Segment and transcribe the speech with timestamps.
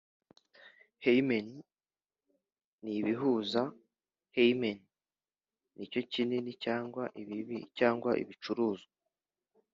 [1.03, 1.47] hymen
[2.83, 3.61] nibihuza:
[4.35, 4.77] hymen
[5.75, 8.93] nicyo kinini cyangwa ibibi cyangwa ibicuruzwa